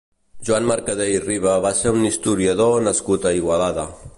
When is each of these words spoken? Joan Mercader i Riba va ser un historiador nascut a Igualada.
Joan 0.47 0.63
Mercader 0.69 1.05
i 1.11 1.19
Riba 1.25 1.53
va 1.67 1.73
ser 1.81 1.93
un 1.99 2.07
historiador 2.11 2.81
nascut 2.89 3.29
a 3.33 3.39
Igualada. 3.43 3.87